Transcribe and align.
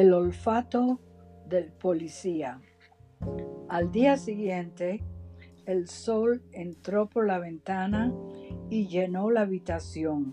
El 0.00 0.14
olfato 0.14 0.98
del 1.46 1.72
policía. 1.72 2.58
Al 3.68 3.92
día 3.92 4.16
siguiente, 4.16 5.04
el 5.66 5.88
sol 5.88 6.42
entró 6.52 7.06
por 7.10 7.26
la 7.26 7.38
ventana 7.38 8.10
y 8.70 8.88
llenó 8.88 9.30
la 9.30 9.42
habitación. 9.42 10.32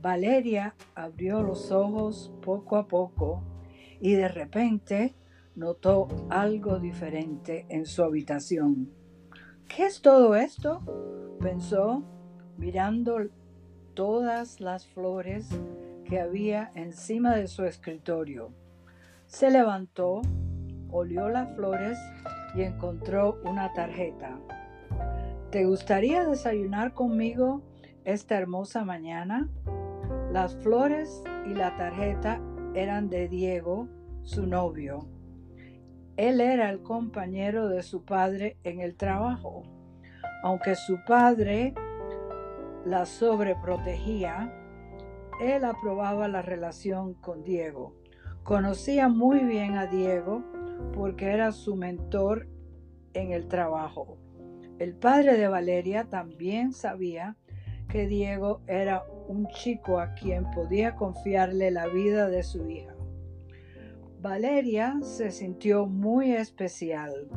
Valeria 0.00 0.76
abrió 0.94 1.42
los 1.42 1.72
ojos 1.72 2.32
poco 2.40 2.76
a 2.76 2.86
poco 2.86 3.42
y 4.00 4.12
de 4.12 4.28
repente 4.28 5.16
notó 5.56 6.06
algo 6.30 6.78
diferente 6.78 7.66
en 7.70 7.84
su 7.84 8.04
habitación. 8.04 8.92
¿Qué 9.66 9.86
es 9.86 10.00
todo 10.02 10.36
esto? 10.36 11.36
pensó 11.40 12.04
mirando 12.56 13.26
todas 13.94 14.60
las 14.60 14.86
flores 14.86 15.48
que 16.04 16.20
había 16.20 16.70
encima 16.76 17.34
de 17.34 17.48
su 17.48 17.64
escritorio. 17.64 18.52
Se 19.28 19.50
levantó, 19.50 20.22
olió 20.90 21.28
las 21.28 21.54
flores 21.54 21.98
y 22.54 22.62
encontró 22.62 23.38
una 23.44 23.74
tarjeta. 23.74 24.40
¿Te 25.50 25.66
gustaría 25.66 26.24
desayunar 26.24 26.94
conmigo 26.94 27.60
esta 28.06 28.38
hermosa 28.38 28.86
mañana? 28.86 29.46
Las 30.32 30.56
flores 30.56 31.22
y 31.44 31.52
la 31.52 31.76
tarjeta 31.76 32.40
eran 32.72 33.10
de 33.10 33.28
Diego, 33.28 33.86
su 34.22 34.46
novio. 34.46 35.06
Él 36.16 36.40
era 36.40 36.70
el 36.70 36.82
compañero 36.82 37.68
de 37.68 37.82
su 37.82 38.06
padre 38.06 38.56
en 38.64 38.80
el 38.80 38.96
trabajo. 38.96 39.62
Aunque 40.42 40.74
su 40.74 41.04
padre 41.06 41.74
la 42.86 43.04
sobreprotegía, 43.04 44.54
él 45.42 45.66
aprobaba 45.66 46.28
la 46.28 46.40
relación 46.40 47.12
con 47.12 47.44
Diego. 47.44 47.97
Conocía 48.48 49.10
muy 49.10 49.40
bien 49.40 49.76
a 49.76 49.84
Diego 49.84 50.42
porque 50.94 51.32
era 51.32 51.52
su 51.52 51.76
mentor 51.76 52.48
en 53.12 53.32
el 53.32 53.46
trabajo. 53.46 54.16
El 54.78 54.94
padre 54.94 55.36
de 55.36 55.48
Valeria 55.48 56.04
también 56.04 56.72
sabía 56.72 57.36
que 57.90 58.06
Diego 58.06 58.62
era 58.66 59.04
un 59.28 59.48
chico 59.48 60.00
a 60.00 60.14
quien 60.14 60.50
podía 60.52 60.96
confiarle 60.96 61.70
la 61.70 61.88
vida 61.88 62.30
de 62.30 62.42
su 62.42 62.66
hija. 62.70 62.94
Valeria 64.22 64.96
se 65.02 65.30
sintió 65.30 65.84
muy 65.84 66.32
especial. 66.32 67.28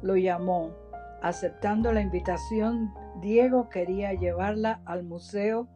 Lo 0.00 0.16
llamó. 0.16 0.74
Aceptando 1.20 1.92
la 1.92 2.00
invitación, 2.00 2.90
Diego 3.20 3.68
quería 3.68 4.14
llevarla 4.14 4.80
al 4.86 5.04
Museo 5.04 5.68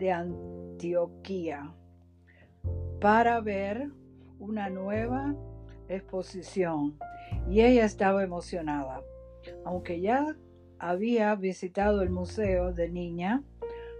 de 0.00 0.10
Antioquía 0.10 1.72
para 3.00 3.40
ver 3.40 4.01
una 4.42 4.68
nueva 4.68 5.36
exposición 5.88 6.98
y 7.48 7.60
ella 7.60 7.84
estaba 7.84 8.24
emocionada. 8.24 9.02
Aunque 9.64 10.00
ya 10.00 10.36
había 10.80 11.34
visitado 11.36 12.02
el 12.02 12.10
museo 12.10 12.72
de 12.72 12.90
niña, 12.90 13.44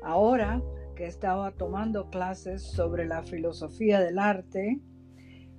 ahora 0.03 0.61
que 0.97 1.07
estaba 1.07 1.53
tomando 1.53 2.11
clases 2.11 2.63
sobre 2.63 3.07
la 3.07 3.23
filosofía 3.23 4.01
del 4.01 4.19
arte, 4.19 4.81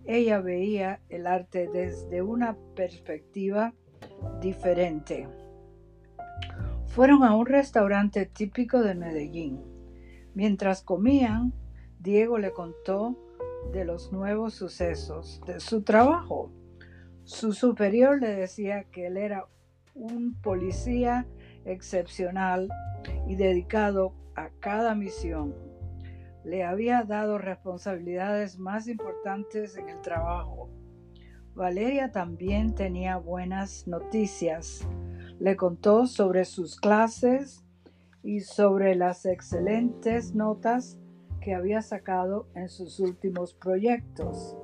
ella 0.05 0.41
veía 0.41 0.99
el 1.07 1.27
arte 1.27 1.69
desde 1.71 2.21
una 2.21 2.57
perspectiva 2.75 3.73
diferente. 4.41 5.29
Fueron 6.87 7.23
a 7.23 7.35
un 7.35 7.45
restaurante 7.45 8.25
típico 8.25 8.81
de 8.81 8.95
Medellín. 8.95 9.61
Mientras 10.33 10.83
comían, 10.83 11.53
Diego 11.99 12.37
le 12.37 12.51
contó 12.51 13.22
de 13.71 13.85
los 13.85 14.11
nuevos 14.11 14.53
sucesos 14.53 15.41
de 15.45 15.59
su 15.59 15.81
trabajo. 15.83 16.51
Su 17.23 17.53
superior 17.53 18.19
le 18.21 18.35
decía 18.35 18.83
que 18.85 19.07
él 19.07 19.17
era 19.17 19.47
un 19.95 20.39
policía 20.41 21.27
excepcional 21.65 22.69
y 23.27 23.35
dedicado 23.35 24.13
a 24.35 24.49
cada 24.59 24.95
misión 24.95 25.53
le 26.43 26.63
había 26.63 27.03
dado 27.03 27.37
responsabilidades 27.37 28.59
más 28.59 28.87
importantes 28.87 29.77
en 29.77 29.89
el 29.89 30.01
trabajo. 30.01 30.69
Valeria 31.55 32.11
también 32.11 32.75
tenía 32.75 33.17
buenas 33.17 33.87
noticias. 33.87 34.85
Le 35.39 35.55
contó 35.55 36.05
sobre 36.05 36.45
sus 36.45 36.75
clases 36.75 37.63
y 38.23 38.41
sobre 38.41 38.95
las 38.95 39.25
excelentes 39.25 40.33
notas 40.33 40.99
que 41.43 41.53
había 41.53 41.81
sacado 41.81 42.47
en 42.55 42.69
sus 42.69 42.99
últimos 42.99 43.53
proyectos. 43.53 44.55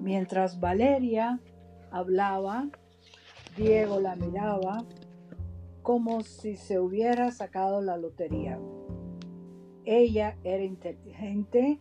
Mientras 0.00 0.58
Valeria 0.58 1.40
hablaba, 1.92 2.68
Diego 3.56 4.00
la 4.00 4.16
miraba 4.16 4.84
como 5.82 6.22
si 6.22 6.56
se 6.56 6.80
hubiera 6.80 7.30
sacado 7.30 7.80
la 7.80 7.96
lotería. 7.96 8.58
Ella 9.84 10.36
era 10.42 10.64
inteligente, 10.64 11.78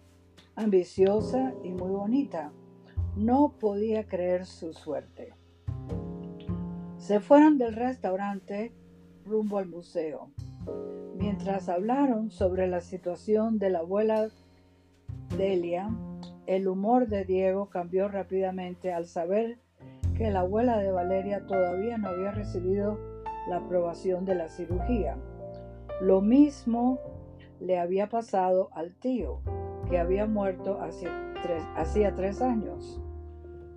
ambiciosa 0.55 1.53
y 1.63 1.71
muy 1.71 1.89
bonita. 1.89 2.51
No 3.15 3.55
podía 3.59 4.07
creer 4.07 4.45
su 4.45 4.73
suerte. 4.73 5.33
Se 6.97 7.19
fueron 7.19 7.57
del 7.57 7.75
restaurante 7.75 8.73
rumbo 9.25 9.57
al 9.57 9.67
museo. 9.67 10.29
Mientras 11.15 11.69
hablaron 11.69 12.31
sobre 12.31 12.67
la 12.67 12.81
situación 12.81 13.59
de 13.59 13.69
la 13.69 13.79
abuela 13.79 14.29
Delia, 15.37 15.89
el 16.47 16.67
humor 16.67 17.07
de 17.07 17.25
Diego 17.25 17.69
cambió 17.69 18.07
rápidamente 18.07 18.91
al 18.93 19.05
saber 19.05 19.59
que 20.15 20.31
la 20.31 20.41
abuela 20.41 20.77
de 20.77 20.91
Valeria 20.91 21.45
todavía 21.45 21.97
no 21.97 22.09
había 22.09 22.31
recibido 22.31 22.99
la 23.47 23.57
aprobación 23.57 24.25
de 24.25 24.35
la 24.35 24.49
cirugía. 24.49 25.17
Lo 26.01 26.21
mismo 26.21 26.99
le 27.59 27.77
había 27.77 28.09
pasado 28.09 28.69
al 28.73 28.95
tío, 28.95 29.41
que 29.89 29.97
había 29.97 30.25
muerto 30.25 30.79
hacía 30.81 32.13
tres, 32.15 32.41
años. 32.41 33.01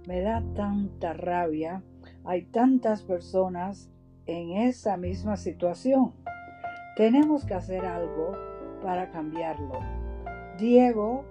Me 0.07 0.21
da 0.21 0.43
tanta 0.55 1.13
rabia. 1.13 1.83
Hay 2.25 2.43
tantas 2.43 3.03
personas 3.03 3.91
en 4.27 4.53
esa 4.53 4.97
misma 4.97 5.37
situación. 5.37 6.13
Tenemos 6.97 7.47
que 7.47 7.55
hacer 7.55 7.87
algo 7.87 8.33
para 8.83 9.11
cambiarlo. 9.11 9.81
Diego, 10.59 11.25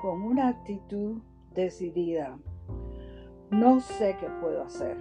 con 0.00 0.22
una 0.22 0.48
actitud 0.48 1.20
decidida. 1.52 2.38
No 3.50 3.80
sé 3.80 4.16
qué 4.20 4.28
puedo 4.40 4.62
hacer. 4.62 4.96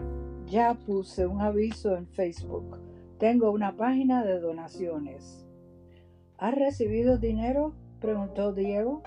Ya 0.48 0.74
puse 0.74 1.28
un 1.28 1.42
aviso 1.42 1.96
en 1.96 2.08
Facebook. 2.08 2.80
Tengo 3.20 3.52
una 3.52 3.78
página 3.78 4.24
de 4.24 4.40
donaciones. 4.40 5.46
¿Has 6.40 6.56
recibido 6.56 7.20
dinero? 7.20 7.76
preguntó 8.00 8.52
Diego. 8.52 9.04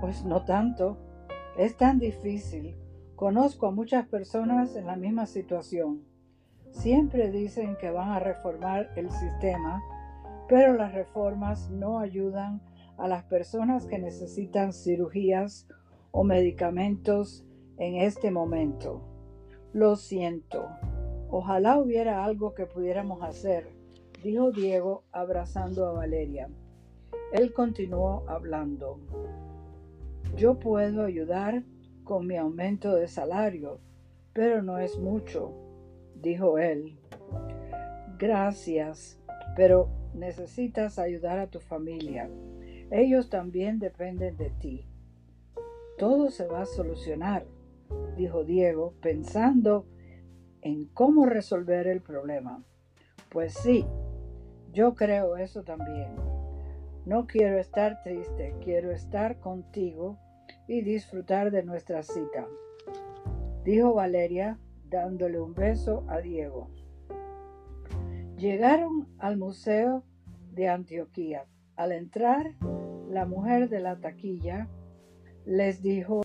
Pues 0.00 0.24
no 0.24 0.44
tanto. 0.44 0.98
Es 1.56 1.76
tan 1.76 2.00
difícil. 2.00 2.74
Conozco 3.14 3.68
a 3.68 3.70
muchas 3.70 4.08
personas 4.08 4.74
en 4.74 4.86
la 4.86 4.96
misma 4.96 5.26
situación. 5.26 6.02
Siempre 6.70 7.30
dicen 7.30 7.76
que 7.80 7.92
van 7.92 8.10
a 8.10 8.18
reformar 8.18 8.90
el 8.96 9.12
sistema, 9.12 9.80
pero 10.48 10.74
las 10.74 10.92
reformas 10.92 11.70
no 11.70 11.98
ayudan 11.98 12.60
a 12.96 13.08
las 13.08 13.24
personas 13.24 13.86
que 13.86 13.98
necesitan 13.98 14.72
cirugías 14.72 15.68
o 16.10 16.24
medicamentos 16.24 17.44
en 17.78 17.96
este 17.96 18.30
momento. 18.30 19.02
Lo 19.72 19.96
siento. 19.96 20.68
Ojalá 21.28 21.78
hubiera 21.78 22.24
algo 22.24 22.54
que 22.54 22.66
pudiéramos 22.66 23.22
hacer 23.22 23.74
dijo 24.24 24.50
Diego 24.50 25.04
abrazando 25.12 25.86
a 25.86 25.92
Valeria. 25.92 26.48
Él 27.30 27.52
continuó 27.52 28.24
hablando. 28.26 28.98
Yo 30.34 30.58
puedo 30.58 31.04
ayudar 31.04 31.62
con 32.04 32.26
mi 32.26 32.38
aumento 32.38 32.94
de 32.94 33.06
salario, 33.06 33.80
pero 34.32 34.62
no 34.62 34.78
es 34.78 34.98
mucho, 34.98 35.52
dijo 36.14 36.56
él. 36.56 36.98
Gracias, 38.18 39.20
pero 39.56 39.90
necesitas 40.14 40.98
ayudar 40.98 41.38
a 41.38 41.48
tu 41.48 41.60
familia. 41.60 42.30
Ellos 42.90 43.28
también 43.30 43.78
dependen 43.78 44.36
de 44.36 44.50
ti. 44.50 44.86
Todo 45.98 46.30
se 46.30 46.46
va 46.46 46.62
a 46.62 46.66
solucionar, 46.66 47.46
dijo 48.16 48.44
Diego, 48.44 48.94
pensando 49.00 49.86
en 50.62 50.86
cómo 50.86 51.26
resolver 51.26 51.86
el 51.86 52.00
problema. 52.00 52.64
Pues 53.30 53.54
sí, 53.54 53.86
yo 54.72 54.94
creo 54.94 55.36
eso 55.36 55.62
también. 55.62 56.16
No 57.06 57.26
quiero 57.26 57.58
estar 57.58 58.02
triste, 58.02 58.54
quiero 58.62 58.90
estar 58.90 59.38
contigo 59.38 60.18
y 60.66 60.82
disfrutar 60.82 61.50
de 61.50 61.62
nuestra 61.62 62.02
cita, 62.02 62.46
dijo 63.64 63.94
Valeria 63.94 64.58
dándole 64.88 65.40
un 65.40 65.54
beso 65.54 66.04
a 66.08 66.18
Diego. 66.20 66.70
Llegaron 68.44 69.08
al 69.20 69.38
Museo 69.38 70.04
de 70.52 70.68
Antioquía. 70.68 71.46
Al 71.76 71.92
entrar, 71.92 72.52
la 73.08 73.24
mujer 73.24 73.70
de 73.70 73.80
la 73.80 74.00
taquilla 74.00 74.68
les 75.46 75.80
dijo 75.80 76.23